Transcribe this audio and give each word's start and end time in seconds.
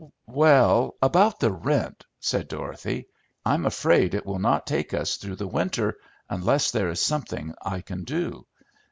"Well, 0.25 0.95
about 1.03 1.39
the 1.39 1.51
rent," 1.51 2.07
said 2.19 2.47
Dorothy. 2.47 3.05
"I'm 3.45 3.67
afraid 3.67 4.15
it 4.15 4.25
will 4.25 4.39
not 4.39 4.65
take 4.65 4.95
us 4.95 5.15
through 5.17 5.35
the 5.35 5.45
winter, 5.45 5.95
unless 6.27 6.71
there 6.71 6.89
is 6.89 6.99
something 6.99 7.53
I 7.61 7.81
can 7.81 8.03
do. 8.03 8.47